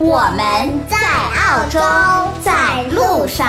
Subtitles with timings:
[0.00, 1.80] 我们在澳洲，
[2.40, 3.48] 在路上。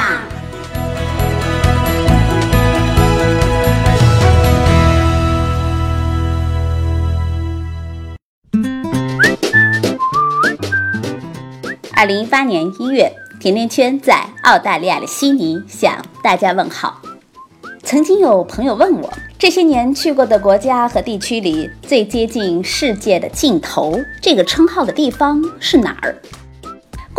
[11.94, 17.00] 二零一八年一月，甜甜圈在澳大利亚的悉尼向大家问好。
[17.84, 26.16] 曾经有朋友问我，这些年去过的国家和地区里最接近世界的尽头这个称号的地方是哪儿？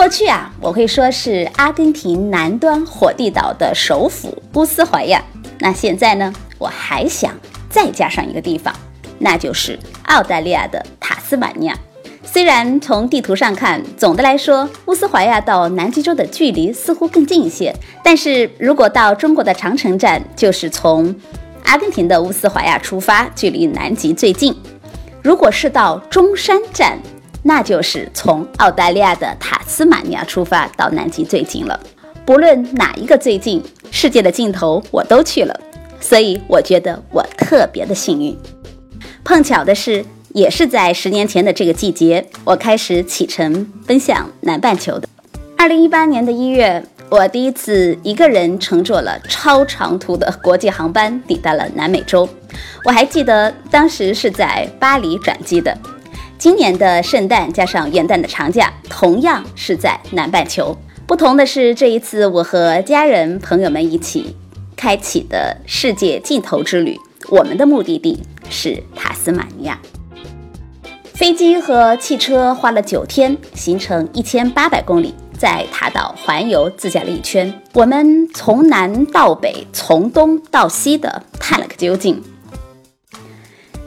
[0.00, 5.23] 过去啊，我会说是阿根廷南端火地岛的首府乌斯怀亚。
[5.59, 8.74] 那现在呢，我还想再加上一个地方，
[9.18, 11.78] 那就是澳大利亚的塔斯马尼亚。
[12.24, 17.71] 虽然从地图上看，总的来说，乌斯怀亚到南极洲的距离似乎更近一些。
[18.02, 21.15] 但是如果到中国的长城站，就是从
[21.65, 24.54] 阿根廷的乌斯怀亚出发，距离南极最近；
[25.23, 26.98] 如果是到中山站，
[27.43, 31.79] 那就是从澳大利亚的塔斯马尼亚出发到南极最近了。
[32.24, 35.61] 不论哪一个最近，世界的尽头我都去了，
[36.01, 38.37] 所以我觉得我特别的幸运。
[39.24, 40.05] 碰巧的是。
[40.33, 45.09] 也是在十年前的这个季节，我开始启程奔向南半球的。
[45.59, 52.29] 二零一八年的一月，我第一次一个人乘坐了超长途的国际航班抵达了南美洲。
[52.85, 55.77] 我还记得当时是在巴黎转机的。
[56.41, 60.74] 今年的圣诞加上元旦的长假，同样是在南半球。
[61.07, 64.34] 不同的是，这一次我和家人朋友们一起
[64.75, 66.99] 开启的世界尽头之旅，
[67.29, 69.79] 我们的目的地是塔斯马尼亚。
[71.12, 77.53] 飞机和汽车花了九天，行程一千八百公里，在塔岛环游自驾了一圈。
[77.75, 82.19] 我们从南到北，从东到西的探了个究竟。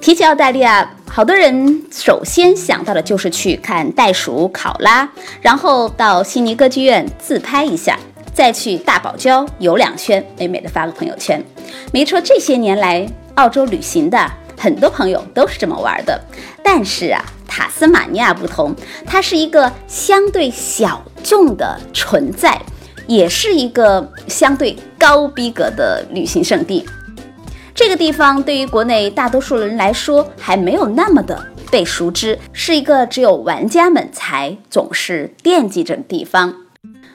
[0.03, 5.08] 提起澳大利亚，好多人首先想到的就是去看袋鼠、考拉，
[5.41, 7.97] 然后到悉尼歌剧院自拍一下，
[8.34, 11.42] 再去大堡礁游两圈，美美的发个朋友圈。
[11.94, 14.30] 没错，这些年来澳洲旅行的。
[14.58, 16.22] 很多朋友都是这么玩的，
[16.62, 18.75] 但是啊，塔斯马尼亚不同，
[19.06, 22.62] 它是一个相对小众的存在，
[23.08, 26.86] 也是一个相对高逼格的旅行胜地。
[27.75, 36.53] 这个地方对于国内大多数人来说还没有那么的被熟知，是一个只有玩家们才总是惦记着的地方。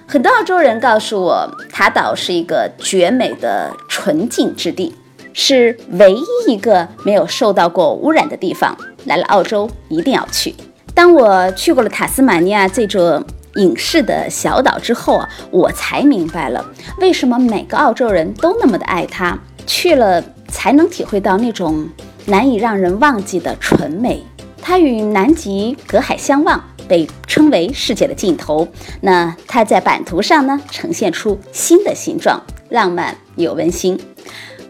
[0.06, 4.94] 很多澳洲人告诉我，塔岛是一个绝美的纯净之地。
[5.40, 8.76] 是唯一一个没有受到过污染的地方。
[9.04, 10.52] 来了澳洲一定要去。
[10.92, 13.22] 当我去过了塔斯马尼亚这座
[13.54, 16.64] 隐世的小岛之后啊，我才明白了
[16.98, 19.38] 为什么每个澳洲人都那么的爱它。
[19.64, 21.88] 去了才能体会到那种
[22.26, 24.22] 难以让人忘记的纯美。
[24.60, 28.68] 它与南极隔海相望，被称为世界的尽头。
[29.00, 33.98] 那它在版图上呢，呈现出新的形状，浪漫又温馨。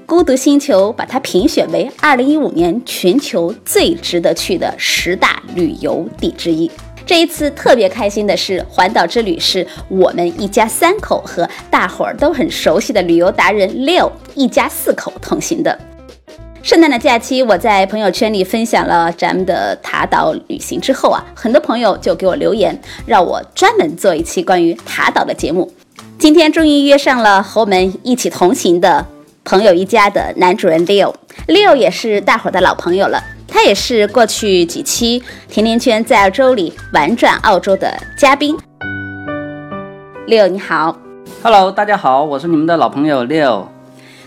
[0.07, 6.71] 孤独星球把它评选为二零一五年全球最值得去的十大旅游地之一。
[7.09, 15.79] 这一次特别开心的是，环岛之旅是我们一家三口和大伙儿都很熟悉的旅游达人 Leo 一家四口同行的。
[16.63, 25.73] 圣诞的假期，我在朋友圈里分享了咱们的塔岛旅行之后啊，很多朋友就给我留言，让我专门做一期关于塔岛的节目。
[26.19, 29.07] 今天终于约上了和我们一起同行的。
[29.45, 33.25] 朋友一家的男主人 Leo，Leo 也是大伙儿的老朋友了。
[33.51, 38.55] 他也是过去几期甜甜圈在澳洲里玩转澳洲的嘉宾。
[40.27, 40.97] Leo 你好
[41.43, 43.67] ，Hello，大家好，我是你们的老朋友 Leo。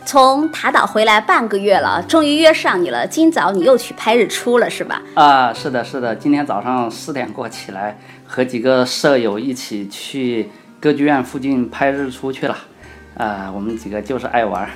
[0.04, 3.06] 从塔岛回来半个月了，终于约上你了。
[3.06, 5.00] 今早你又去拍日出了是吧？
[5.14, 12.58] 啊，是的，是的，今天早上四点过起来，和几个舍友一起去歌剧院附近拍日出去了。
[13.16, 14.68] 啊，我们几个就是爱玩。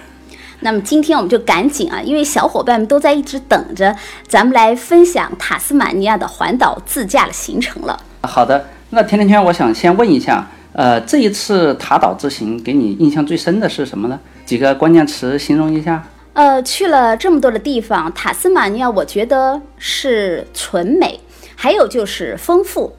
[0.65, 3.95] 那么今天我们就赶紧啊，因为小伙伴们都在一直等着
[4.27, 8.01] 咱们来分享塔斯马尼亚的环岛自驾的行程了。
[8.23, 14.19] 好的，那甜甜圈，我想先问一下，呃，这一次塔岛之行给你印象最深的是什么呢？
[14.43, 16.03] 几个关键词形容一下。
[16.33, 21.19] 呃，去了这么多的地方，塔斯马尼亚我觉得是纯美，
[21.55, 22.95] 还有就是丰富。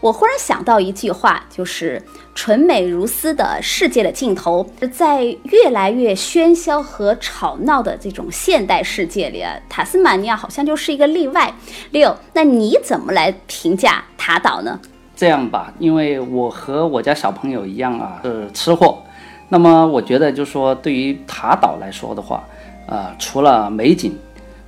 [0.00, 2.02] 我忽然想到一句话，就是
[2.42, 4.66] “纯美如丝的世界的尽头”。
[4.90, 11.52] 在越来越喧嚣和吵闹的这种现代世界里啊，塔斯马尼亚好像就是一个例外。
[11.90, 14.80] 六，那你怎么来评价塔岛呢？
[15.14, 19.02] 这样吧，因为我和我家小朋友一样啊，是吃货。
[19.50, 22.42] 那么我觉得，就说对于塔岛来说的话，
[22.86, 24.16] 呃，除了美景，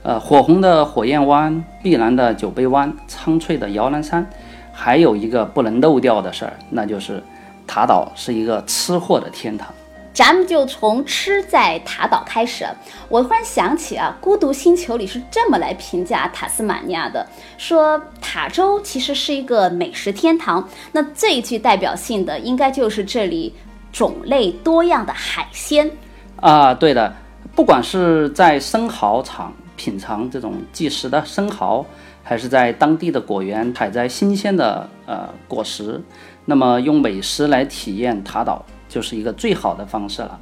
[0.03, 4.29] 呃，火红的火焰湾、碧蓝的酒杯湾、苍翠的摇篮山。
[4.75, 7.23] 还有一个不能漏掉的事儿，那就是
[7.67, 9.69] 塔岛是一个吃货的天堂。
[10.15, 12.67] 咱们就从吃在塔岛开始。
[13.09, 17.27] 我忽然想起啊，《孤独星球》里是这么来评价塔斯马尼亚的：
[17.57, 20.69] 说塔州其实是一个美食天堂。
[20.93, 23.55] 那最具代表性的，应该就是这里
[23.91, 25.91] 种类多样的海鲜
[26.37, 26.75] 啊。
[26.75, 27.11] 对的，
[27.55, 31.85] 不管是在生蚝场品尝这种即食的生蚝。
[32.25, 36.01] 还是在当地的果园采摘新鲜的呃果实，
[36.45, 40.41] 那么用美食来体验塔岛就是一个最好的方式了。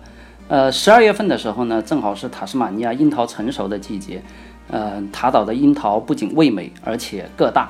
[0.49, 4.23] 呃，十二月份的时候呢，正好是塔斯马尼亚樱桃成熟的季节。
[4.69, 7.69] 呃，塔岛的樱桃不仅味美，而且个大。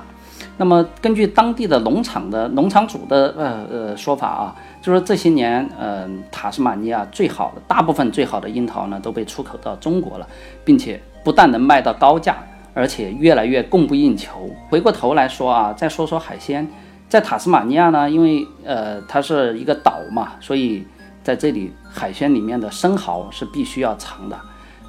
[0.57, 10.27] 那么根据当地的农场的农场主的呃呃说法啊，就说这些年，嗯，塔斯马尼亚最好的大部分最好的樱桃呢都被出口到中国了，
[10.65, 12.37] 并且不但能卖到高价。
[12.73, 14.49] 而且越来越供不应求。
[14.69, 16.67] 回过头来说啊，再说说海鲜，
[17.11, 20.87] 在塔斯马尼亚呢，因为呃它是一个岛嘛，所以
[21.25, 24.41] 在这里海鲜里面的生蚝是必须要尝的。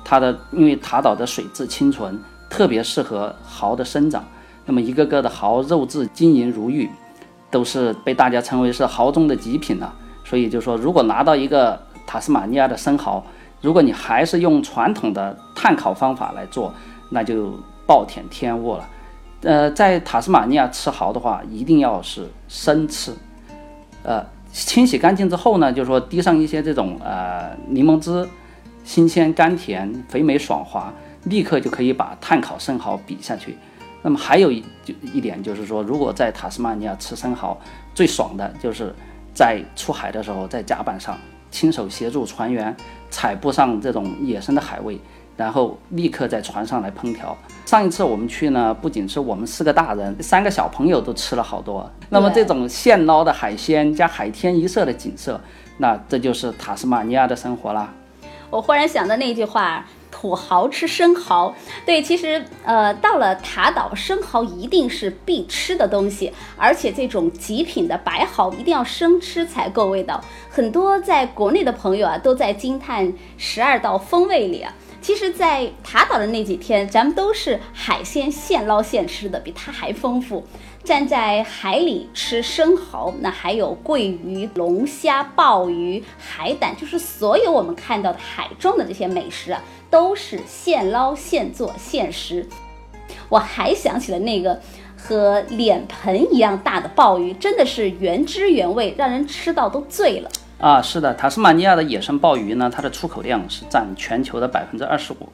[0.05, 4.23] 它的因为塔岛的水质清纯，特别适合蚝的生长。
[4.65, 6.87] 那么一个个的蚝肉质晶莹如玉，
[7.49, 9.91] 都是被大家称为是蚝中的极品了。
[10.23, 13.25] 所以就说，如果拿到一个塔斯马尼亚的生蚝，
[13.61, 16.73] 如果你还是用传统的炭烤方法来做，
[17.09, 17.51] 那就。
[17.87, 18.87] 暴殄天物了，
[19.41, 23.11] 呃，在塔斯马尼亚吃蚝的话，一定要是生吃，
[24.03, 28.27] 呃，清洗干净之后呢，就是说滴上一些这种呃柠檬汁，
[28.83, 30.93] 新鲜甘甜，肥美爽滑，
[31.23, 33.57] 立刻就可以把炭烤生蚝比下去。
[34.03, 37.59] 那么还有一就一点就是说，如果在塔斯马尼亚吃生蚝，
[37.95, 38.93] 最爽的就是
[39.33, 41.17] 在出海的时候，在甲板上
[41.49, 42.75] 亲手协助船员
[43.09, 44.99] 采捕上这种野生的海味。
[45.41, 47.35] 然后立刻在船上来烹调。
[47.65, 51.89] 上一次我们去呢，不仅是我们四个大人，三个小朋友都吃了好多。
[52.09, 55.41] 那么这种现捞的海鲜加海天一色的景色，
[55.77, 57.91] 那这就是塔斯马尼亚的生活啦。
[58.51, 61.55] 我忽然想到那句话：“土豪吃生蚝。”
[61.87, 70.21] 对，其实呃，到了塔岛，生蚝一定是必吃的东西，而且这种极品的白蚝一定要生吃才够味道。
[70.49, 74.73] 很多在国内的朋友啊，都在惊叹十二道风味里啊。
[75.01, 80.45] 其实，在塔岛的那几天，咱们都是海鲜现捞现吃的，比它还丰富。
[80.83, 92.47] 站在海里吃生蚝，那还有桂鱼、龙虾、鲍鱼、海胆，就是所有我们看到的海中的这些美食啊，都是现捞现做现食。
[93.27, 94.59] 我还想起了那个
[94.95, 100.29] 和脸盆一样大的鲍鱼，真的是原汁原味，让人吃到都醉了。
[100.61, 105.27] 啊，是的，塔斯马尼亚的野生鲍鱼呢，它的出口量是占全球的百分之二十五，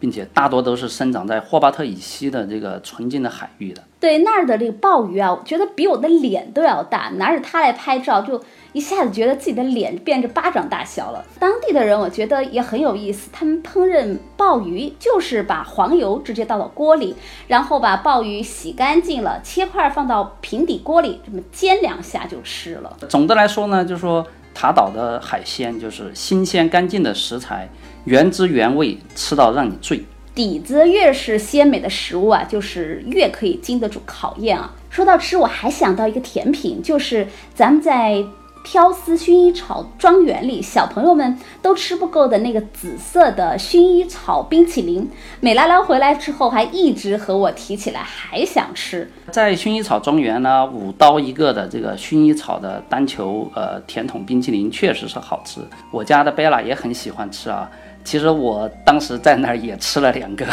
[0.00, 3.82] 并且大多都是生长在霍巴特以西的这个纯净的海域的。
[4.00, 8.42] 对那儿的这个鲍鱼啊，我觉得比我的脸都要大，拿着它来拍照就。
[8.72, 11.22] 一下子觉得自己的脸变着巴掌大小了。
[11.38, 17.14] 当地的人我觉得也很有意思，他们烹饪鲍鱼就是把黄油直接倒到锅里，
[17.48, 22.96] 然后把鲍鱼洗干净了，切块放到平底锅里，这么煎两下就吃了。
[23.10, 27.68] 总的来说呢，就是说塔岛的海鲜就是新鲜干净的食材，
[28.04, 30.04] 原汁原味，吃到让你醉。
[30.34, 34.74] 底子越是鲜美的食物啊，就是越可以经得住考验啊。
[34.90, 38.24] 说到吃，我还想到一个甜品，就是咱们在。
[38.64, 49.10] 飘丝薰衣草庄园里，小朋友们都吃不够的那个紫色的薰衣草冰淇淋，美拉拉回来之后还一直和我提起来，还想吃。
[49.30, 57.68] 在薰衣草庄园呢，五刀一个的这个薰衣草的单球呃甜筒冰淇淋确实是好吃，我家的贝拉也很喜欢吃啊。
[58.04, 60.46] 其实我当时在那儿也吃了两个。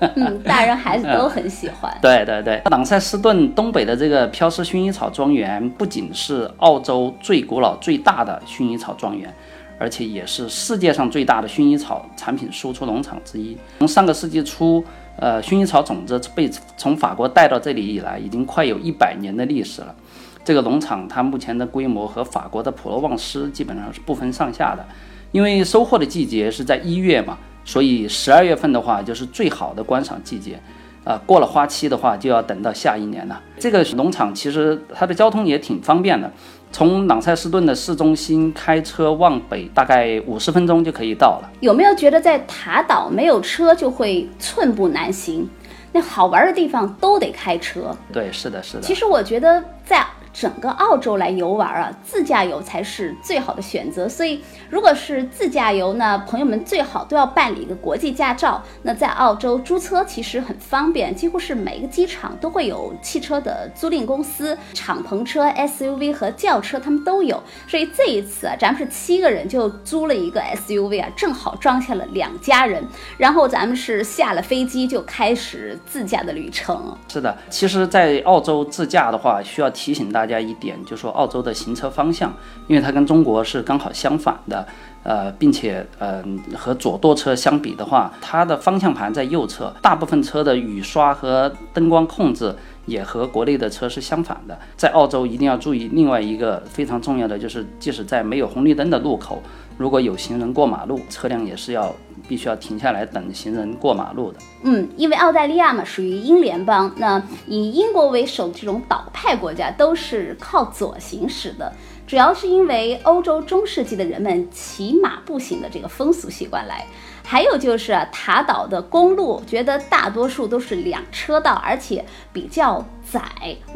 [0.00, 1.94] 嗯，大人孩子都很喜欢。
[2.00, 9.32] 对对对，朗塞斯顿东北的这个飘丝薰衣草庄园，不仅是澳洲最古老、最大的薰衣草庄园，
[9.78, 13.56] 而且也是世界上最大的薰衣草产品输出农场之一。
[13.78, 14.82] 从上个世纪初，
[15.16, 19.94] 呃，薰衣草种子被从法国带到这里以来，已经快有一百年的历史了。
[20.42, 24.84] 这个农场它目前的规模和法国的普罗旺斯基本上是不分上下的。
[25.32, 27.38] 因为收获的季节是在一月嘛。
[27.64, 30.60] 所以十二月份的话，就是最好的观赏季节。
[31.02, 33.40] 呃，过了花期的话，就要等到下一年了。
[33.58, 36.30] 这个农场其实它的交通也挺方便的，
[36.70, 41.50] 从朗塞斯顿的市中心开车往北，大概五十分钟就可以到了。
[41.60, 45.48] 有没有觉得在塔岛没有车就会寸步难行？
[45.92, 47.96] 那好玩的地方都得开车。
[48.12, 48.82] 对，是的，是的。
[48.82, 50.06] 其实我觉得在。
[50.32, 54.08] 整个澳洲来游玩啊，自驾游才是最好的选择。
[54.08, 58.62] 所以，如果是自驾游呢，朋友们最好都要办理一个国际驾照。
[58.82, 67.42] 那在澳洲租车其实很方便，几乎是每一个机场都会有汽车的租赁公司，敞篷车、SUV 和轿车他们都有。
[67.66, 72.86] 所以这一次啊，咱们是七个人就租了一个 SUV 啊，正好装下了两家人。
[73.18, 76.96] 然后咱们是下了飞机就开始自驾的旅程。
[77.08, 80.19] 是的，其实，在澳洲自驾的话，需要提醒大。
[80.20, 82.30] 大家一点，就说澳洲的行车方向，
[82.66, 84.66] 因为它跟中国是刚好相反的，
[85.02, 86.22] 呃，并且呃
[86.54, 94.58] 和左舵车相比的话，它的方向盘在右侧，大部分车的雨刷和灯光控制也和国内的车是相反的。
[94.76, 99.42] 在澳洲一定要注意另外一个非常重要的，就是即使在没有红绿灯的路口，
[99.80, 101.90] 如果有行人过马路，车辆也是要。
[102.28, 104.38] 必须要停下来等行人过马路的。
[104.62, 111.72] 嗯，因为澳大利亚嘛属于英联邦，那以英国为首这种岛派国家都是靠左行驶的，
[112.06, 116.86] 主要是因为欧洲中世纪的人们骑马步行的这个风俗习惯来。
[117.22, 123.22] 还有就是塔岛的公路，觉得大多数都是两车道，而且比较窄，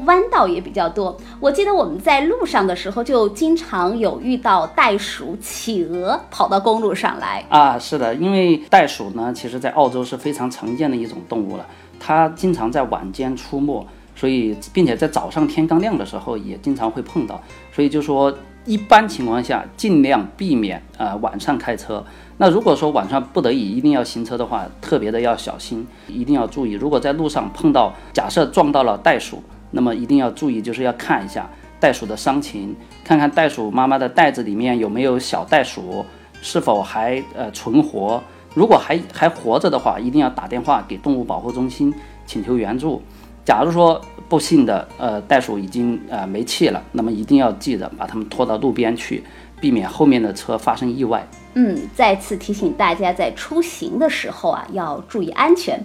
[0.07, 1.17] 弯道也比较多。
[1.39, 7.79] 我记得我们在路上的时候，就经常有遇到袋鼠、企鹅跑到公路上来啊。
[7.79, 11.67] 是的，因为袋鼠呢，其实在澳洲是非常常见的一种动物了，
[12.01, 13.87] 它经常在晚间出没，
[14.17, 17.41] 所以并且在早上天刚亮的时候也经常会碰到，
[17.73, 18.37] 所以就说。
[18.67, 22.03] 一般情况下，尽量避免啊晚上开车。
[22.37, 26.73] 那如果说晚上不得已一定要行车的话，特别的要小心，一定要注意。
[26.73, 31.49] 如果在路上碰到，假设撞到了袋鼠，那么一定要注意，就是要看一下
[31.79, 32.75] 袋鼠的伤情，
[33.05, 36.05] 看看袋鼠妈妈的袋子里面有没有小袋鼠，
[36.43, 38.21] 是否还呃存活。
[38.53, 41.95] 如果还还活着的话，一定要打电话给动物保护中心
[42.27, 43.01] 请求援助。
[43.45, 49.23] 假如说不幸的呃袋鼠已经呃没气了，那么一定要记得把它们拖到路边去，
[49.61, 51.25] 避免后面的车发生意外。
[51.55, 55.85] 嗯，再次提醒大家在出行的时候啊要注意安全。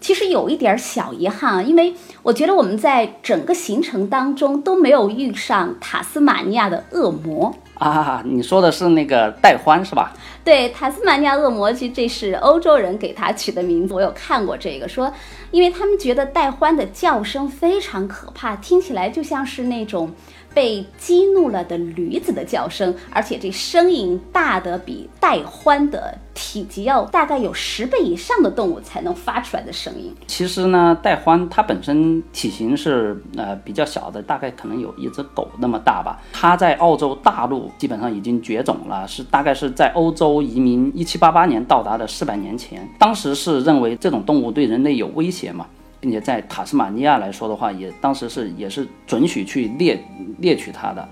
[0.00, 1.94] 其实有一点小遗憾啊，因为
[2.24, 7.54] 我觉得我们在整个行程当中都没有遇上塔斯马尼亚的恶魔。
[7.74, 10.12] 啊，你说的是那个戴欢是吧？
[10.44, 13.94] 对，塔斯马尼亚恶魔，其实这是欧洲人给他取的名字。
[13.94, 15.12] 我有看过这个，说
[15.52, 20.10] 因为他们觉得戴欢的叫声非常可怕，听起来就像是那种。
[20.54, 30.14] 被激怒了的驴子的叫声，而且这声音大得比带欢的体积要大概有十倍以上的动物才能发出来的声音。
[30.26, 36.20] 其实呢，带欢它本身体型是呃比较小的，大概可能有一只狗那么大吧。
[36.32, 45.66] 它在澳洲大陆基本上已经绝种了，是大概是在欧洲移民一七八八年到达的四百年前，当时是认为这种动物对人类有威胁嘛。
[46.02, 49.96] 并且在塔斯马尼亚来说的话，也当时是也是准许去猎
[50.38, 51.08] 猎取它的。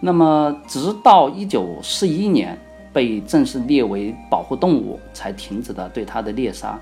[0.00, 2.56] 那么直到一九四一年
[2.92, 6.78] 被正式列为保护动物，才停止了对它的猎杀。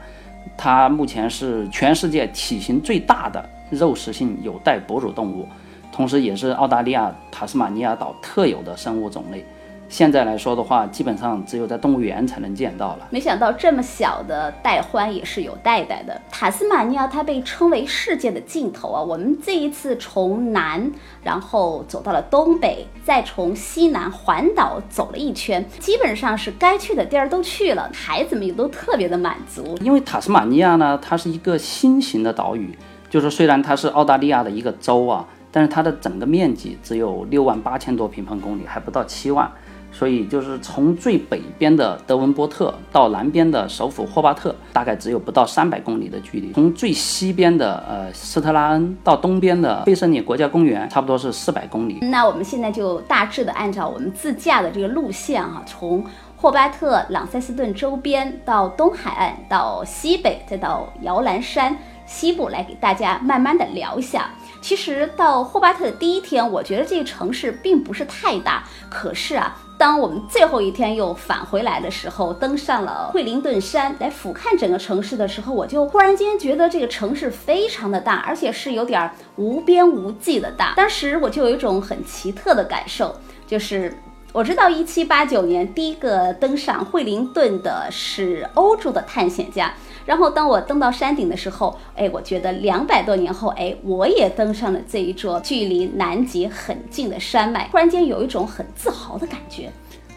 [0.56, 5.46] 它目前是全世界体型最大的肉食性有袋哺乳动物，
[5.92, 9.44] 同时也是澳大利亚塔斯马尼亚岛特有的生物种类。
[9.92, 13.06] 现在来说的话，基本上只有在动物园才能见到了。
[13.10, 16.18] 没想到这么小的带欢也是有袋袋的。
[16.30, 19.02] 塔斯马尼亚它被称为世界的尽头啊！
[19.02, 20.90] 我们这一次从南，
[21.22, 29.76] 然后走到了东北，再从西南环岛走了一圈，基本上是该去的地儿都去了，孩子们也都特别的满足。
[29.82, 32.74] 因为塔斯马尼亚呢，它是一个新型的岛屿，
[33.10, 39.52] 就是虽然它是澳大利亚的一个州啊，但是它的整个面积只有六万八千多平方公里，还不到七万。
[39.92, 46.50] 所以就是从最北边的德文波特到南边的首府霍巴特，大概只有不到三百公里的距离。
[46.52, 51.98] 从最西边的呃斯特拉恩到东边的费舍涅国家公园，差不多是四百公里。
[52.02, 56.04] 那我们现在就大致的按照我们自驾的这个路线啊，从
[56.36, 64.30] 霍巴特、朗塞斯顿周边到东海岸，到西北，再到摇篮山西部，来给大家慢慢的聊一下。
[64.62, 69.58] 其实到霍巴特的第一天，我觉得这个城市并不是太大，可是啊。
[69.78, 80.74] 当我们最后一天又返回来的时候，登上了惠灵顿山来俯瞰整个城市的时候，我就忽然间觉得这个城市非常的大，而且是有点无边无际的大。
[80.76, 83.92] 当时我就有一种很奇特的感受，就是
[84.32, 89.70] 我知道，一七八九年第一个登上惠灵顿的是欧洲的探险家。
[90.06, 99.70] 然后当我登到山顶的时候，哎，我觉得两百多年后，哎，我也登上了这一座距离南极很近的山脉，突然间有一种很自豪的感觉。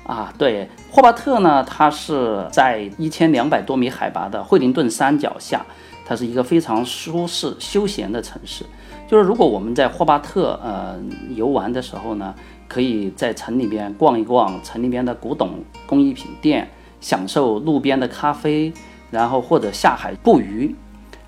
[0.06, 5.66] 啊，对，霍巴特呢，它是在一千两百多米海拔的惠灵顿山脚下，
[6.06, 8.66] 它是一个非常舒适休闲的城市。
[9.08, 10.96] 就是如果我们在霍巴特呃
[11.36, 12.34] 游玩的时候呢。
[12.68, 16.70] 可以在城里边逛一逛城里边的古董工艺品店，
[17.00, 18.74] 享受路边的咖啡，
[19.12, 20.76] 然后或者下海捕鱼。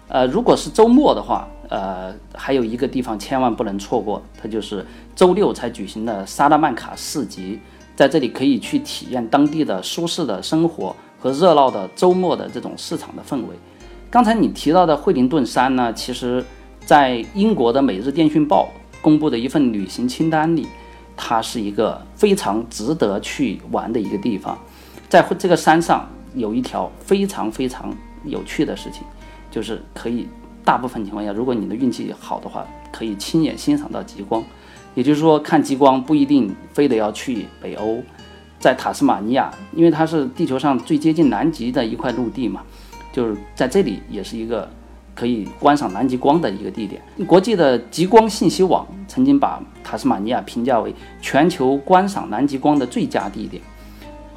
[0.07, 7.59] 呃，如果是周末的话，呃，还有一个地方千万不能错过，它就是周六才举行的萨拉曼卡市集，
[7.95, 13.55] 在这里可以去体验当地的舒适的生活和热闹的周末的这种市场的氛围。
[14.09, 16.43] 刚才你提到的惠灵顿山呢，其实
[16.85, 18.69] 在英国的《每日电讯报》
[19.01, 20.65] 公布的一份旅行清单里。
[21.17, 24.57] 它是一个非常值得去玩的一个地方，
[25.09, 27.91] 在这个山上有一条非常非常
[28.23, 29.01] 有趣的事情，
[29.49, 30.27] 就是可以
[30.63, 34.43] 大部分情况下，如果你的运气好的话，可以亲眼欣赏到极光。
[34.93, 38.01] 也就是说，看极光不一定非得要去北欧，
[38.59, 42.61] 在塔斯马尼亚，因为它是地球上最接近南极的一块陆地嘛，
[43.11, 44.69] 就是在这里也是一个。
[45.17, 47.01] 可以观赏南极光的一个地点。
[47.25, 53.61] 国际的极光信息网曾经把塔斯马尼亚评价为全球观赏南极光的最佳地点。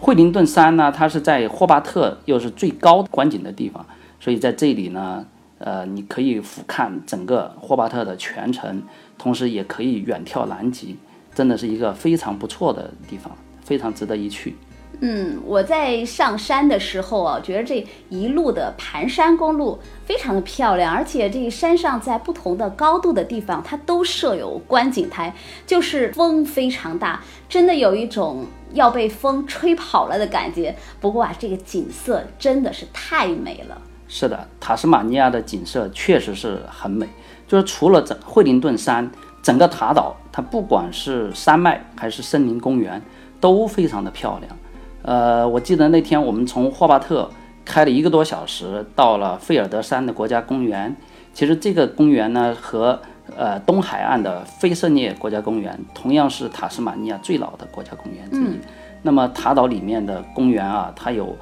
[0.01, 3.85] 惠灵顿山呢，它是在霍巴特，又是最高观景的地方，
[4.19, 5.27] 所以在这里呢，
[5.59, 8.83] 呃，你可以俯瞰整个霍巴特的全城，
[9.19, 10.97] 同时也可以远眺南极，
[11.35, 13.31] 真的是一个非常不错的地方，
[13.63, 14.57] 非常值得一去。
[15.03, 25.35] 嗯，我在上山的时候啊，觉得这一路的盘山公路非常的漂亮，而且这山上在不同的高度的地方，它都设有观景台，
[25.67, 30.77] 就是风非常大，真的有一种要被风吹跑了的感觉。
[31.01, 33.81] 不过啊，这个景色真的是太美了。
[34.07, 37.09] 是的，塔斯马尼亚的景色确实是很美，
[37.49, 39.11] 就是除了整惠灵顿山，
[39.43, 43.01] 整个塔岛它不管是山脉还是森林公园
[43.41, 44.55] 都非常的漂亮。
[45.03, 47.29] 呃，我记得那天我们从霍巴特
[47.65, 50.95] 开了一个多小时，到了费尔德山的国家公园。
[51.33, 53.01] 其实这个公园呢，和
[53.37, 58.59] 呃东海岸的菲舍涅国家公园同样是塔斯马尼亚最老的国家公园之一。
[59.03, 61.35] 那么塔岛里面的公园啊，它有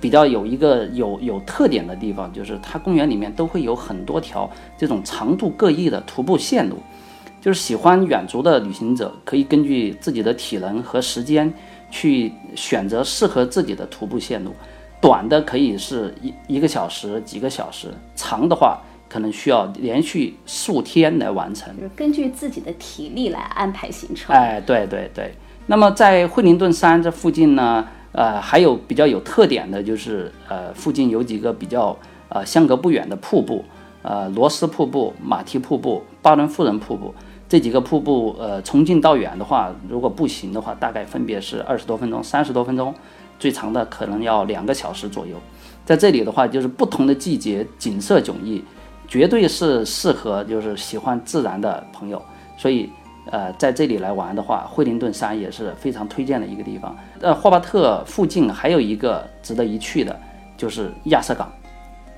[0.00, 4.48] 比较有一个有有特点的地方，就是它公园里面都会有很多条
[4.78, 6.76] 这种长度各异的徒步线路，
[7.40, 11.52] 就是喜欢远足的旅行者可以根据自己的体能和时间。
[11.92, 14.50] 去选择适合自己的徒步线路，
[14.98, 21.76] 短的可以是一一个小时、几个小时，长的话可能需要连续数天来完成。
[21.76, 24.34] 就是根据自己的体力来安排行程。
[24.34, 25.34] 哎，对对对。
[25.66, 31.96] 那么在惠灵顿山这附近呢，呃，还有比较有特点的就是，呃，附近有几个比较
[32.30, 33.62] 呃相隔不远的瀑布，
[34.00, 37.14] 呃，罗斯瀑布、马蹄瀑布、巴伦夫人瀑布。
[37.52, 42.94] 这几个瀑布，呃，从近到远的话，如果步行的话，大概分别是二十多分钟、三十多分钟，
[43.38, 45.36] 最长的可能要两个小时左右。
[45.84, 48.64] 在这里的话，就是不同的季节，景色迥异，
[49.06, 52.22] 绝对是适合就是喜欢自然的朋友。
[52.56, 52.88] 所以，
[53.30, 56.96] 呃，在这里来玩的话，惠灵顿山也是非常推荐的一个地方。
[57.20, 60.18] 呃，霍巴特附近还有一个值得一去的，
[60.56, 61.52] 就是亚瑟港。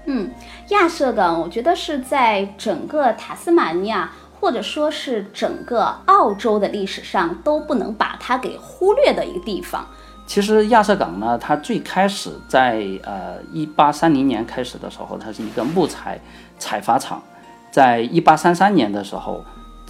[0.07, 0.31] 嗯，
[0.69, 4.13] 亚瑟港，我觉得是在整个塔斯马尼亚。
[4.45, 9.87] 或者说是整个澳洲的历史上都不能把它给忽略的一个地方。
[10.27, 16.21] 其实亚瑟港呢，它最开始在呃一八三零年开始的时候，它是一个木材
[16.59, 17.23] 采伐厂。
[17.71, 19.43] 在一八三三年的时候，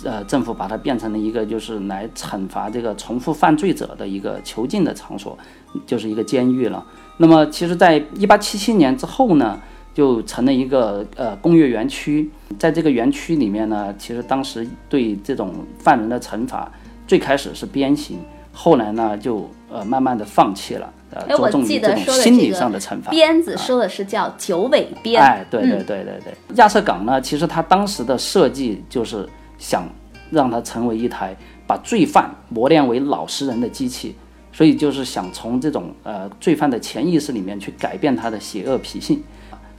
[0.05, 5.37] 呃，政府把它变成了一个就是来惩罚这个重复犯罪者的一个囚禁的场所，
[5.85, 6.87] 就是一个监狱了。
[7.17, 9.59] 那么，其实，在一八七七年之后呢？
[9.94, 12.28] 就成了一个呃工业园区，
[12.59, 16.70] 在这个园区里面呢，其实当时对这种犯人的惩罚，
[17.07, 18.18] 最开始是鞭刑，
[18.52, 23.12] 后来呢就呃慢慢的放弃了，呃着重于这种心理上的惩罚。
[23.12, 25.22] 鞭子说的是叫九尾鞭。
[25.22, 26.35] 哎，对对对对对。
[26.57, 29.28] 亚瑟港呢，其实他当时的设计就是
[29.59, 29.88] 想
[30.30, 31.37] 让它成为一台
[31.68, 34.16] 把罪犯磨练为老实人的机器，
[34.52, 39.22] 所以就是想从这种呃罪犯的潜意识里面去改变他的邪恶脾性。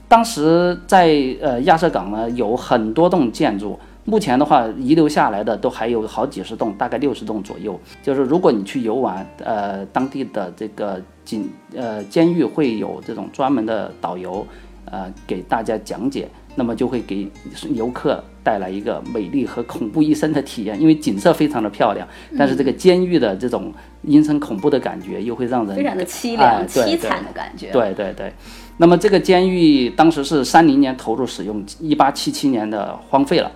[0.08, 1.08] 当时在
[1.40, 7.78] 呃亚瑟港呢，有很多栋建筑，目前的话遗留下来的都还有好几十栋，大概六十栋左右。
[8.02, 14.46] 就是如果你去游玩，呃，当地的这个警呃监狱会有这种专门的导游，
[14.84, 17.30] 呃，给大家讲解那么就会给
[17.74, 27.70] 游客带来一个美丽和恐怖一生的体验，因为景色非常的漂亮，但是这个监狱的这种阴森恐怖的感觉又会让人非常的凄哎凉、对凄惨的感觉。
[27.70, 28.32] 对对对，
[28.78, 33.52] 那么这个监狱当时是三零年投入使用，一八七七年的荒废了，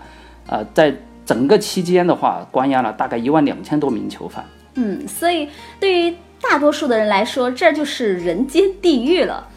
[0.46, 4.44] 呃，在整个期间的话，关押了大概一万两千多名囚犯。
[4.74, 9.48] 嗯，所以对于大多数的人来说，这就是人间地狱了。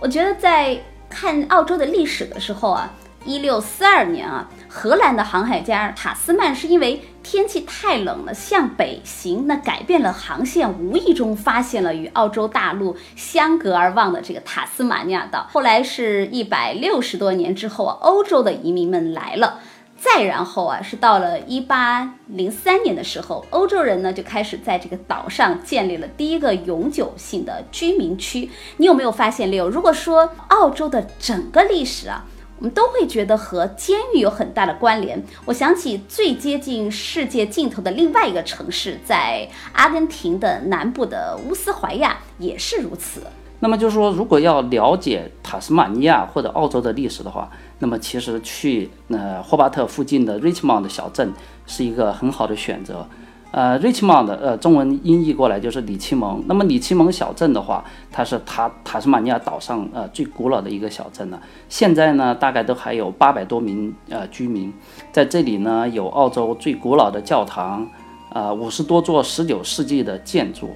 [0.00, 0.78] 我觉得在
[1.10, 2.90] 看澳洲的历史的时候啊，
[3.26, 15.46] 一六四二年啊，荷兰的航海家塔斯曼是因为天气太冷了，向北行，那改变了航线，无意中发现了与澳洲大陆相隔而望的这个塔斯马尼亚岛。
[15.50, 19.58] 后来是一百六十多年之后啊，欧洲的移民们来了。
[20.02, 28.50] 再然后啊，是到了一八零三年的时候，欧洲人呢就开始在这个岛上建立了第一个永久性的居民区。
[28.78, 29.68] 你有没有发现，六？
[29.68, 32.24] 如果说澳洲的整个历史啊，
[32.58, 35.22] 我们都会觉得和监狱有很大的关联。
[35.44, 43.20] 我想起最接近世界尽头的另外一个城市，在阿根廷的南部的乌斯怀亚也是如此。
[43.62, 51.32] 那么就是说，如果要了解塔斯马尼亚或者澳洲的历史的话，那么其实去呃霍巴特附近的 Richmond 小镇
[51.66, 53.06] 是一个很好的选择。
[53.52, 56.42] 呃，Richmond 呃中文音译过来就是里奇蒙。
[56.46, 61.40] 那么里奇蒙小镇的话，它是塔塔斯马尼亚岛上呃最古老的一个小镇了。
[61.68, 64.72] 现在呢，大概都还有八百多名呃居民，
[65.12, 67.86] 在这里呢有澳洲最古老的教堂，
[68.32, 70.70] 呃五十多座十九世纪的建筑。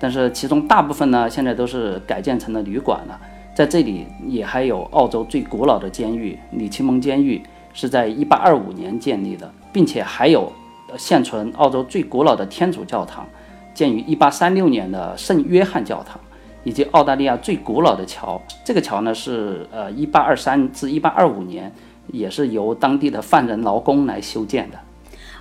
[0.00, 3.18] 但是其中大部分呢，现在都是改建成了旅馆了。
[3.54, 7.42] 在这里也还有澳洲最古老的监狱——里奇蒙监狱，
[7.74, 10.52] 是在1825年建立的，并且还有
[10.96, 13.26] 现存澳洲最古老的天主教堂，
[13.74, 16.20] 建于1836年的圣约翰教堂，
[16.62, 18.40] 以及澳大利亚最古老的桥。
[18.64, 21.72] 这个桥呢是呃1823至1825年，
[22.12, 24.78] 也是由当地的犯人劳工来修建的。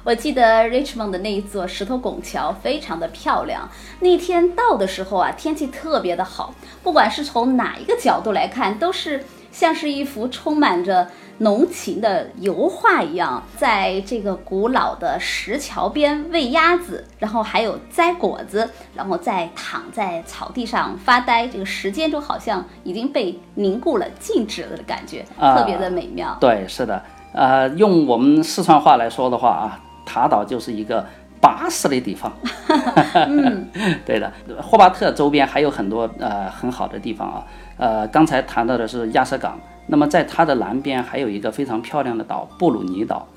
[0.08, 3.70] 我记得 Richmond 的那一座石头拱桥非常的漂亮。
[4.00, 26.38] 那天到的时候啊，天气特别的好，不管是从哪一个角度来看，都是像是一幅充满着浓情的油画一样，在这个古老的石桥边喂鸭子，然后还有摘果子，然后再躺在草地上发呆，这个时间就好像已经被凝固了、静止了的感觉，特别的美妙。
[26.40, 29.82] 对，是的，呃，用我们四川话来说的话啊。
[30.08, 31.06] 塔岛就是一个
[31.42, 32.32] 巴适的地方，
[33.28, 33.68] 嗯，
[34.08, 34.32] 对的。
[34.62, 37.44] 霍巴特周边还有很多呃很好的地方啊，
[37.78, 43.28] 呃，刚才谈到的是亚瑟港，那么在它的南边还有一个非常漂亮的岛布鲁尼岛，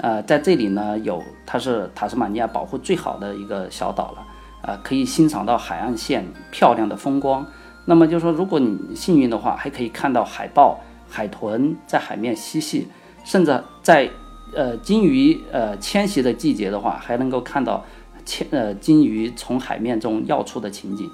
[0.00, 4.18] 呃，在这里呢有它是塔斯马尼亚保护最好的一个小岛了，
[4.62, 7.44] 呃，可以欣赏到海岸线漂亮的风光。
[7.86, 10.78] 那么就是说，如果你幸运的话，还可以看到海豹、
[11.08, 12.86] 海豚在海面嬉戏，
[13.24, 14.08] 甚至在
[14.54, 17.84] 呃，鲸鱼呃迁徙的季节的话，还能够看到
[18.24, 21.10] 迁呃鲸鱼从海面中跃出的情景。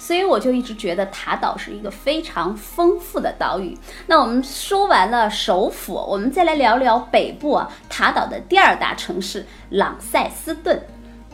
[0.00, 3.76] 所以我就一直觉得塔岛是一个非常丰富的岛屿。
[4.06, 10.80] 那我们说完了首府，我们再来聊聊北部啊，塔岛的第二大城市朗塞斯顿。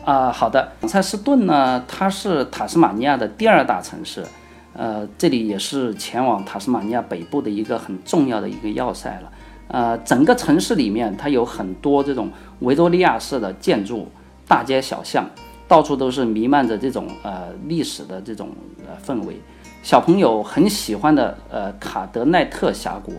[0.03, 4.25] 啊，好的，朗塞斯顿呢，它是塔斯马尼亚的第二大城市，
[4.73, 9.31] 呃，这里也是前往塔斯马尼亚北部的一个很重要的一个要塞了。
[9.67, 14.07] 呃，整个城市里面，它有很多这种维多利亚式的建筑，
[14.47, 15.27] 大街小巷，
[15.67, 18.49] 到处都是弥漫着这种呃历史的这种
[18.87, 19.35] 呃氛围。
[19.81, 23.13] 小朋友很喜欢的呃卡德奈特峡谷，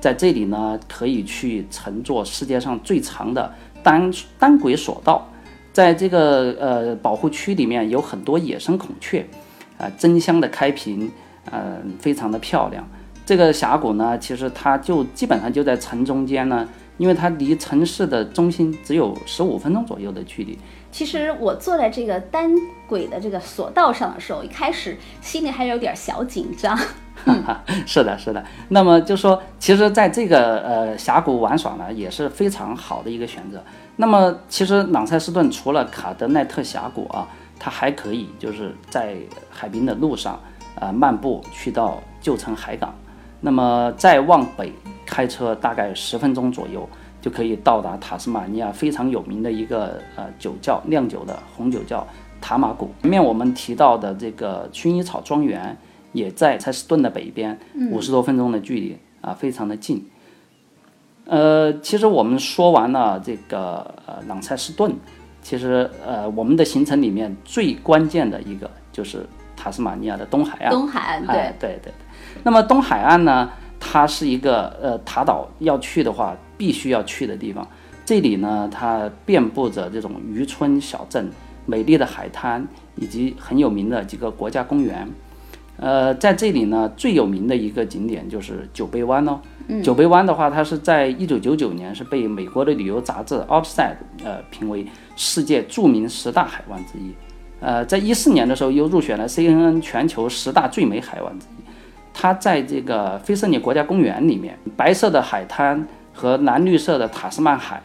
[0.00, 5.26] 在这里呢可以去乘坐世界上最长的单单轨索道。
[5.72, 9.24] 在这个呃保护区里面有很多野生孔雀，
[9.78, 11.10] 啊，争相的开屏，
[11.52, 12.86] 嗯，非常的漂亮。
[13.30, 20.58] 这个峡谷呢，其实它就基本上就在城中间呢，因为它离城市的中心只有十五分钟左右的距离。
[20.90, 22.50] 其实我坐在这个单
[22.88, 26.76] 轨的这个索道上的时候，一开始心里还有点小紧张。
[27.86, 28.44] 是的，是的。
[28.70, 33.62] 那么就说，其实在这个呃峡谷玩耍呢，也是非常好的一个选择。
[33.94, 37.28] 那么其实朗塞斯顿除了卡德奈特峡谷啊，
[37.60, 39.14] 它还可以就是在
[39.48, 40.40] 海滨的路上
[40.74, 42.92] 啊漫步去到旧城海港。
[43.40, 44.72] 那么再往北
[45.06, 46.88] 开车大概十分钟左右，
[47.20, 52.06] 就可以到达塔斯马尼亚非常有名的一个呃酒窖酿酒的红酒窖
[52.40, 52.90] 塔马谷。
[53.02, 55.76] 前面我们提到的这个薰衣草庄园
[56.12, 57.58] 也在塞斯顿的北边，
[57.90, 60.04] 五十多分钟的距离啊，非常的近。
[61.26, 64.92] 呃，其实我们说完了这个呃朗塞斯顿，
[65.42, 69.24] 其实呃我们的行程里面最关键的一个就是
[69.56, 70.70] 塔斯马尼亚的东海岸。
[70.72, 71.92] 东海岸，对对对对。
[72.42, 77.66] 那么东海岸呢，它是一个呃塔岛要去的话必须要去的地方。
[78.04, 81.30] 这里呢，它遍布着这种渔村小镇、
[81.66, 82.66] 美丽的海滩
[82.96, 85.08] 以及很有名的几个国家公园。
[85.76, 89.40] 呃，在这里呢，最有名的一个景点就是酒杯湾哦。
[89.82, 93.92] 酒杯湾的话，它是在一九九九年是被美国的旅游杂志《Outside》
[94.24, 97.14] 呃评为世界著名十大海湾之一。
[97.60, 101.59] 呃，在一四年的时候又入选了 CNN 全球十大最美海湾之一。
[102.12, 107.82] 它在这个菲斯尼国家公园里面，白色的海滩和蓝绿色的塔斯曼海，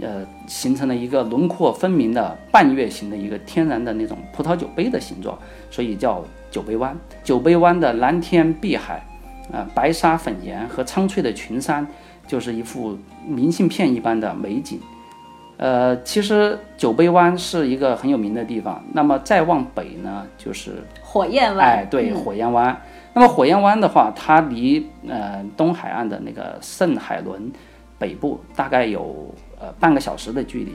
[0.00, 5.38] 呃，形成了一个轮廓分明的半月形的一个天然的那种葡萄酒杯的形状，
[5.70, 6.96] 所以叫酒杯湾。
[7.24, 9.04] 酒杯湾的蓝天碧海。
[9.52, 11.86] 呃，白沙粉岩和苍翠的群山，
[12.26, 14.80] 就是一幅明信片一般的美景。
[15.56, 18.84] 呃，其实酒杯湾是一个很有名的地方。
[18.92, 21.66] 那么再往北呢，就是火焰湾。
[21.66, 22.80] 哎，对，火焰湾。
[23.14, 27.50] 那么火焰湾的话，它离呃东海岸的那个圣海伦
[27.98, 30.74] 北部大概有呃半个小时的距离。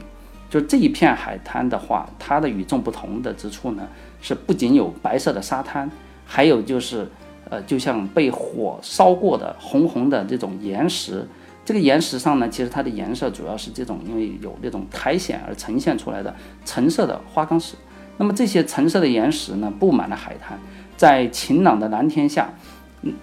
[0.49, 3.87] 就这一片海滩的话，它的与众不同的之处呢，
[4.21, 5.89] 是不仅有白色的沙滩，
[6.25, 7.07] 还有就是。
[7.49, 11.27] 呃，就像被火烧过的红红的这种岩石，
[11.63, 17.75] 这个岩石上呢，其实它的颜色主要是这种，因为有那种苔藓而呈现出来的橙色的花岗石。
[18.17, 20.59] 那么这些橙色的岩石呢，布满了海滩，
[20.97, 22.53] 在晴朗的蓝天下，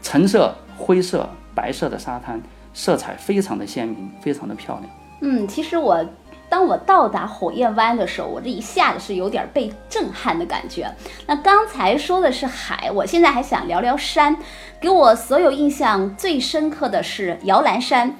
[0.03, 2.41] 橙色、灰色、白色的沙滩，
[2.73, 4.91] 色彩非常的鲜明，非常的漂亮。
[5.21, 6.05] 嗯，其实我。
[6.51, 10.91] 当我到达火焰湾的时候，我这一下子是有点被震撼的感觉。
[11.27, 14.35] 那刚才说的是海，我现在还想聊聊山。
[14.81, 18.17] 给我所有印象最深刻的是摇篮山，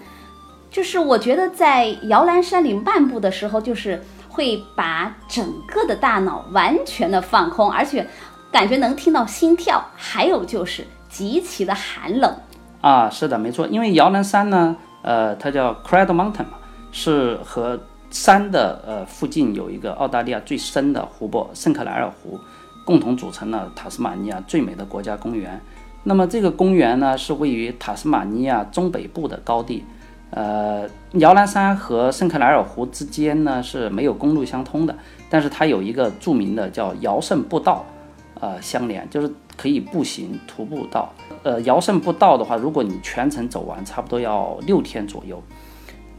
[0.71, 8.07] 就是我觉得在摇篮山里漫步的时候，就是会把整个的大脑完全的放空，而且
[8.53, 12.35] 感觉能听到心跳，还有就是极其的寒冷。
[12.81, 16.59] 啊，是的，没错，因为摇篮山呢，呃，它叫 Cradle Mountain 嘛，
[16.93, 22.39] 是和山的呃附近有一个澳大利亚最深的湖泊圣克莱尔湖，
[22.85, 25.61] 共同组成了塔斯马尼亚最美的国家公园。
[26.05, 29.85] 那么这个公园呢是位于塔斯马尼亚中北部的高地，
[30.31, 34.95] 呃，摇篮山和圣克莱尔湖之间呢是没有公路相通的，
[35.31, 37.85] 但是它有一个著名的叫摇圣步道，
[38.39, 41.11] 呃，相连就是可以步行徒步到。
[41.43, 45.43] 呃，摇圣步道的话，如果你全程走完，差不多要六天左右。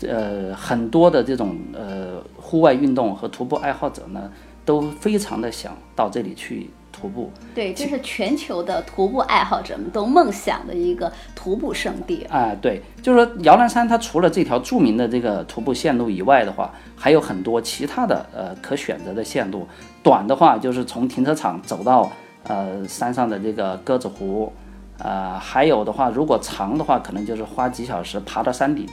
[0.08, 4.32] 呃，很多的这种呃户外运动和徒步爱好者呢，
[4.66, 7.32] 都非常的想到这里去徒步。
[7.56, 12.26] 对，这是全球的徒步爱好者们都梦想的一个徒步圣地。
[12.30, 19.68] 啊，对，就是说摇篮山它除了这条著名的这个徒步线路以外的话，还有很多其他的呃可选择的线路。
[20.04, 22.12] 短的话就是从停车场走到
[22.44, 24.52] 呃山上的这个鸽子湖，
[24.98, 28.86] 呃，还有的话如果长的话，可能就是花几小时爬到山顶。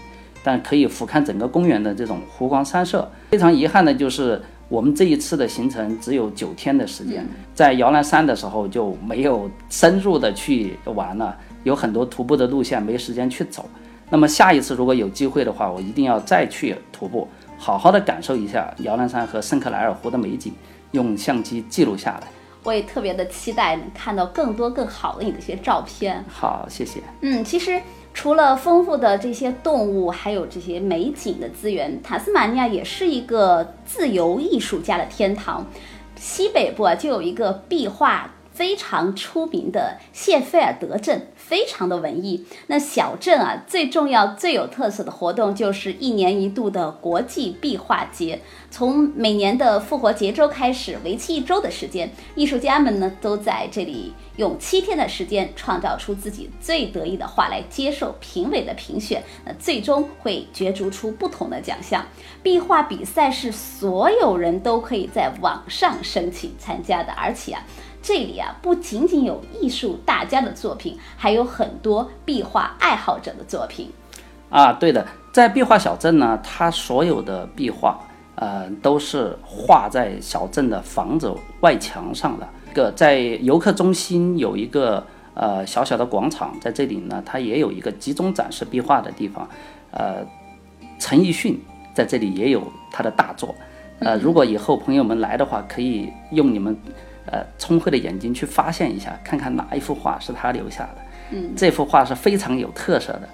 [0.44, 3.10] 但可以俯瞰整个公园的这种湖光山色。
[3.30, 13.68] 非常遗憾的就是我们这一次的行程只有九天的时间，在摇篮山的时候就没有深入的去玩了，有很多徒步的路线没时间去走。
[14.10, 20.52] 那么下一次如果有机会的话，我一定要再去徒步，好好的感受一下摇篮山和圣克莱尔湖的美景，
[20.90, 22.26] 用相机记录下来。
[22.64, 26.24] 我也特别的期待能看到更多更好的你的一些照片。
[26.28, 27.00] 好，谢谢。
[27.20, 27.80] 嗯，其实。
[28.16, 35.66] 除了丰富的这些动物，还有这些美景的资源，塔斯马尼亚也是一个自由艺术家的天堂。
[36.18, 38.32] 西北部啊，就有一个壁画。
[38.50, 42.44] 非常出名的谢菲尔德镇，非常的文艺。
[42.66, 48.40] 那小镇啊，最重要、最有特色的活动就是一年一度的国际壁画节。
[48.68, 59.22] 从每年的复活节周开始，为期一周的时间，艺术家们呢都在这里用七天的时间创造出自己最得意的画来接受评委的评选。
[59.44, 62.04] 那最终会角逐出不同的奖项。
[62.42, 67.62] 壁画比赛是所有人都可以在网上申请参加的，而且啊。
[68.06, 73.90] 这里啊，不仅仅有艺术大家的作品，还有很多壁画爱好者的作品。
[74.48, 77.98] 啊，对的，在壁画小镇呢，它所有的壁画，
[78.36, 82.48] 呃，都是画在小镇的房子外墙上的。
[82.72, 89.48] 个在游客中心有一个呃小小的广场，在这里呢，它也有一个集中展示壁画的地方。
[89.90, 90.24] 呃，
[91.00, 91.60] 陈奕迅
[91.92, 93.52] 在这里也有他的大作。
[93.98, 96.78] 呃，如果以后朋友们来的话，可以用你们。
[97.26, 100.96] 呃，聪慧的眼睛去发现一下，看看哪一幅画是他留下的。
[101.30, 103.28] 嗯，这幅画是非常有特色的。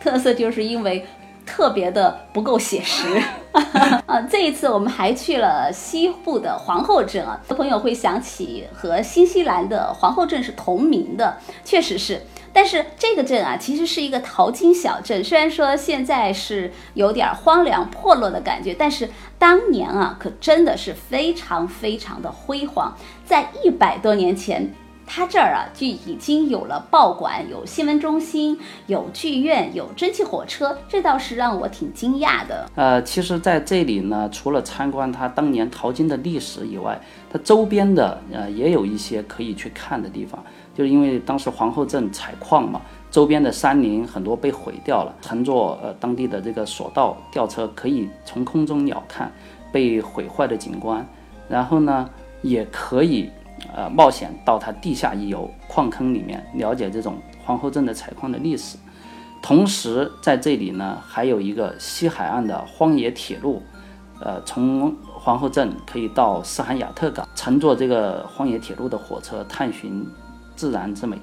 [0.00, 1.06] 特色就是因为
[1.44, 3.06] 特别的不够写实。
[4.06, 12.22] 啊，这一次我们还去了西部的皇后镇啊，朋友会想起和新西兰的皇后镇是同名的，确实是。
[12.52, 15.22] 但是这个镇啊，其实是一个淘金小镇。
[15.22, 22.96] 虽然说现在是有点荒凉破落的感觉，但是当年啊，可真的是非常非常的辉煌。
[23.26, 24.72] 在一百多年前，
[25.04, 32.70] 它这儿啊就已经有了报馆、有新闻中心、有剧院、有蒸汽火车，这倒是让我挺惊讶的。
[32.76, 40.42] 呃，其实在这里呢，除了参观它当年淘金的历史以外，它周边的呃也有一些可以去看的地方。
[40.72, 45.14] 就是因为当时皇后镇采矿嘛，周边的山林很多被毁掉了。
[45.20, 49.26] 乘坐呃当地的这个索道吊车，可以从空中鸟瞰
[49.72, 51.04] 被毁坏的景观，
[51.48, 52.08] 然后呢，
[52.48, 53.30] 也可以
[53.74, 58.76] 呃冒险到它地下一游矿坑里面了解这种皇后镇的采矿的历史。
[59.42, 63.62] 同时在这里呢，还有一个西海岸的荒野铁路，
[64.20, 70.06] 呃，从皇后镇可以到斯罕亚特港，乘坐这个荒野铁路的火车探寻。
[70.56, 71.18] 自然之美，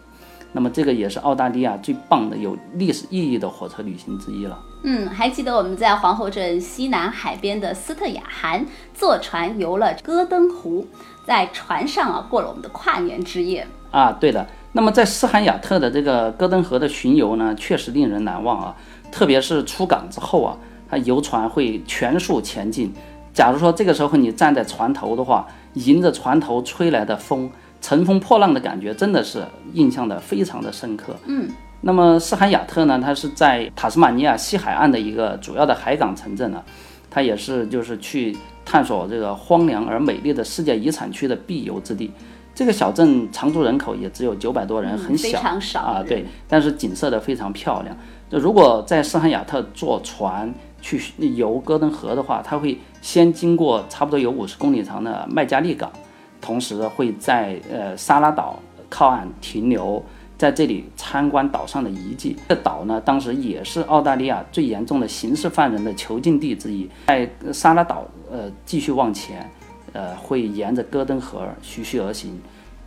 [0.52, 4.56] 那么这个也是澳大利亚最棒的有历史意义的火车旅行之一了。
[4.84, 10.86] 嗯，还记得我们在皇后镇西南海边的斯特雅涵坐船游了戈登湖，
[11.26, 14.12] 在船上啊过了我们的跨年之夜啊。
[14.12, 18.76] 对的，那么在斯罕雅特的这个戈登河的巡游呢，确实令人难忘啊。
[19.12, 20.58] 特别是出港之后啊，
[20.90, 22.94] 它游船会全速前进。
[23.34, 27.50] 假如说这个时候你站在船头的话，迎着船头吹来的风。
[27.82, 29.44] 乘风破浪的感觉真的是
[29.74, 31.14] 印象的非常的深刻。
[31.26, 31.50] 嗯，
[31.86, 32.98] 那么斯罕亚特呢？
[33.04, 36.64] 它是在塔斯马尼亚西海岸的一个主要的海港城镇呢，
[37.10, 42.10] 它也是就是去探索这个荒凉而美丽的世界遗产区的必游之地。
[42.56, 45.38] 这个小镇常住人口也只有九百多人，很小
[45.82, 47.96] 啊，对，但是景色的非常漂亮。
[48.30, 51.02] 就如果在斯罕亚特坐船去
[51.36, 55.92] 游戈登河的话，它会先经过差不多有五十公里长的麦加利港。
[56.40, 60.04] 同时会在呃沙拉岛靠岸停留，
[60.44, 62.36] 在这里参观岛上的遗迹。
[62.50, 66.90] 这岛呢，当时也是澳大利亚最严重的刑事犯人的囚禁地之一。
[67.08, 69.50] 在沙拉岛呃继续往前，
[69.94, 72.38] 呃会沿着戈登河徐徐而行，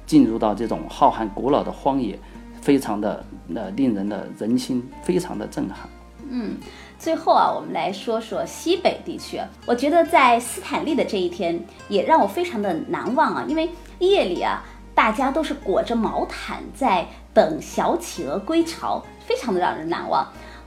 [0.05, 2.19] 进入到这种浩瀚古老的荒野，
[2.61, 5.89] 非常的呃令人的人心非常的震撼。
[6.29, 6.59] 嗯。
[6.99, 9.41] 最后啊，我们来说说西北地区。
[9.65, 14.63] 我觉得在斯坦利的这一天也让我非常的难忘啊，因为夜里啊，
[14.95, 20.27] 大家都是裹着毛毯在等小企鹅归巢，非常的让人难忘。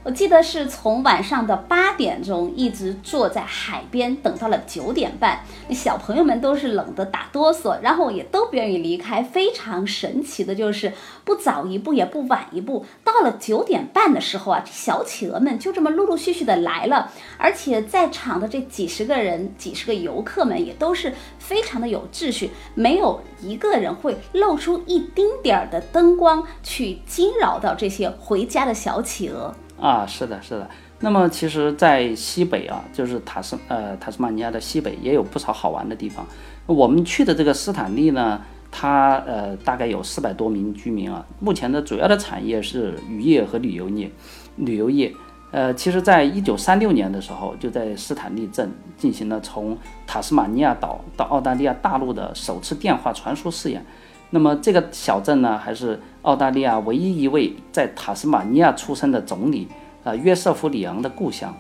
[0.10, 9.22] 我记得是从晚上的八点钟一直坐在海边等到了九点半，那小朋友们都是冷得打哆嗦，然后也都不愿意离开。
[9.22, 10.92] 非常神奇的就是
[11.24, 29.54] 不早一步也不晚一步，到了九点半的时候啊，小企鹅们就这么陆陆续续的来了，而且在场的这几十个人、几十个游客们也都是非常的有秩序，没有一个人会露出一丁点儿的灯光去惊扰到这些回家的小企鹅。
[29.80, 30.70] 啊，是的，是的。
[31.00, 36.26] 那么其实，在西北啊，就是塔斯呃塔斯马尼亚的西北也有不少好玩的地方。
[36.66, 41.26] 我们去的这个斯坦利呢，它呃大概有四百多名居民啊。
[41.40, 44.12] 目前的主要的产业是渔业和旅游业。
[44.58, 45.14] 旅游业，
[45.52, 53.86] 呃，其实在一九三六年的时候，就在斯坦利镇进行了从塔斯马尼亚岛到澳大利亚大陆的首次电话传输试验。
[54.30, 59.68] 那么这个小镇呢，还是澳大利亚唯一一位在塔斯马尼亚出生的总理，
[60.04, 61.56] 呃，约瑟夫·里昂的故乡。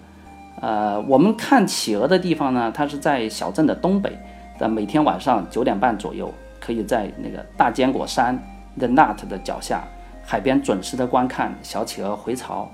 [0.61, 4.17] 呃，我们看企鹅的地方呢，它是在小镇的东北。
[4.59, 6.29] 的每天晚上九点半左右，
[6.59, 8.37] 可以在那个大坚果山
[8.77, 9.85] The Nut 的脚下
[10.21, 12.69] 海边准时的观看小企鹅回巢，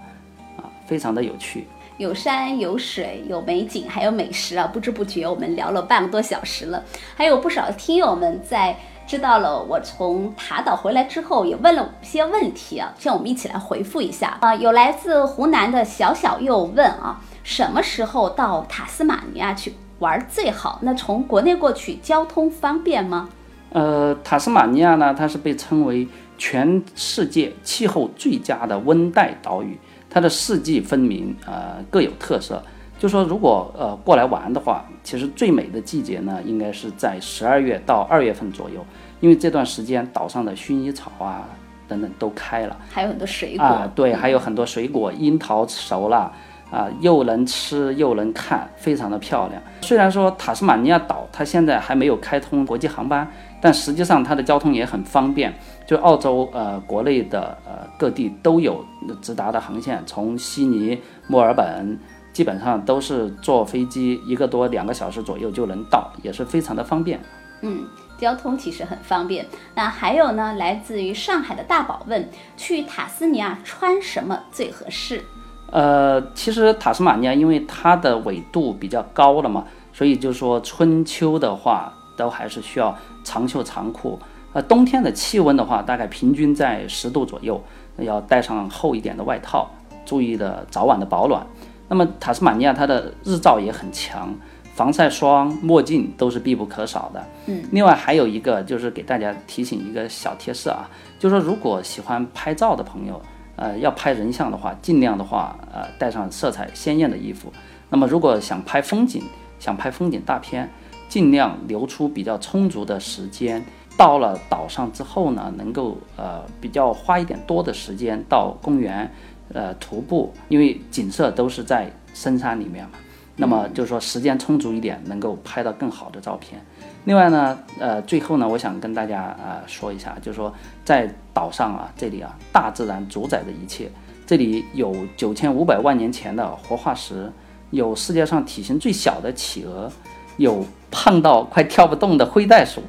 [0.58, 1.68] 啊，非常的有趣。
[1.98, 4.66] 有山有水有美景，还有美食啊！
[4.66, 6.84] 不知不觉我们聊了半个多小时了，
[7.16, 8.76] 还有不少听友们在。
[9.08, 14.56] 知道了，我从塔岛回来之后也问了些问题啊，让我们一起来回复一下啊。
[14.56, 20.80] 有来自湖南的小小又问啊，什么时候到塔斯马尼亚去玩最好？
[20.82, 23.30] 那从国内过去交通方便吗？
[23.72, 29.78] 呃，塔斯马尼亚呢，它是被称为全世界气候最佳的温带岛屿，
[30.10, 32.64] 它的四季分明，呃，各有特色。
[32.98, 38.84] 就说如果呃过来玩的话，其实最美的季节呢，应该是在十二月到二月份左右，
[39.20, 41.44] 因为这段时间岛上的薰衣草啊
[41.88, 46.32] 等等都开了，还有很多水果啊，对，还有很多水果，樱桃熟了
[46.72, 49.62] 啊，又能吃又能看，非常的漂亮。
[49.82, 53.30] 虽然说塔斯马尼亚岛它现在还没有开通国际航班，
[53.62, 55.54] 但实际上它的交通也很方便，
[55.86, 58.84] 就澳洲呃国内的呃各地都有
[59.22, 62.00] 直达的航线，从悉尼、墨尔本。
[62.36, 67.18] 基本上都是坐飞机一个多两个小时左右就能到，也是非常的方便。
[67.62, 67.86] 嗯，
[68.18, 69.46] 交通其实很方便。
[69.74, 75.24] 那还有呢，来自于上海的大宝问，去塔斯尼亚穿什么最合适？
[75.72, 79.64] 呃，其实塔斯马尼亚因为它的纬度比较高了嘛，
[79.94, 84.20] 所以就是说春秋的话都还是需要长袖长裤。
[84.52, 87.64] 呃，冬天的气温的话，大概平均在十度左右，
[88.00, 89.72] 要带上厚一点的外套，
[90.06, 91.48] 注意的早晚的保暖。
[91.88, 94.34] 那么塔斯马尼亚它的日照也很强，
[94.74, 97.24] 防晒霜、墨镜都是必不可少的。
[97.46, 103.22] 嗯，另外还有一个就是给大家提醒一个小贴士啊，就是说如果喜欢拍照的朋友，
[103.56, 107.54] 呃，要拍人像的话，尽量的话，呃，带上色彩鲜艳的衣服。
[107.90, 109.24] 那么如果想拍风景，
[109.60, 110.70] 想拍风景大片，
[111.08, 113.64] 尽量留出比较充足的时间。
[113.98, 119.10] 到了岛上之后呢，能够呃比较花一点多的时间到公园，
[119.54, 122.92] 呃徒步，因为景色都是在深山里面嘛。
[123.38, 126.60] 那么就是说时间充足一点，能够拍到更好的照片。
[127.04, 130.54] 另外呢，呃最后呢，我想跟大家啊说一下，就是说
[130.86, 133.92] 在岛上啊这里啊，大自然主宰着一切。
[134.26, 137.32] 这里有九千五百万年前的活化石，
[137.72, 139.92] 有世界上体型最小的企鹅，
[140.38, 142.82] 有胖到快跳不动的灰袋鼠。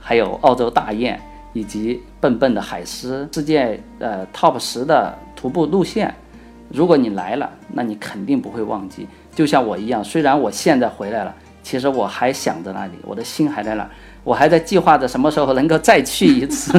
[0.00, 1.20] 还有澳洲大雁
[1.52, 6.12] 以及笨笨的海狮，世界呃 top 十的徒步路线，
[6.70, 9.06] 如果你来了，那你肯定不会忘记。
[9.34, 11.32] 就像我一样，虽然我现在回来了，
[11.62, 13.90] 其实我还想着那里，我的心还在那儿，
[14.24, 16.72] 我还在计划着什么时候能够再去一次。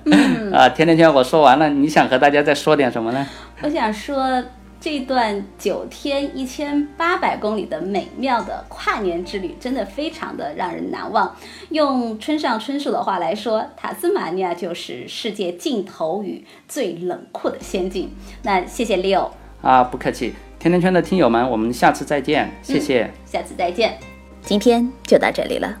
[0.54, 3.26] 啊，甜甜圈，我说完了，你想和大家再说点什么呢？
[3.62, 4.42] 我想说。
[4.84, 11.34] 这段九天一千八百公里的美妙的跨年之旅，真的非常的让人难忘。
[11.70, 18.14] 用村上春树的话来说，塔斯马尼亚就是世界尽头与最冷酷的仙境。
[18.42, 19.30] 那谢谢 Leo
[19.62, 20.34] 啊，不客气。
[20.58, 23.10] 甜甜圈的听友们，我们下次再见，谢谢。
[23.24, 23.96] 下次再见，
[24.44, 25.80] 今天就到这里了。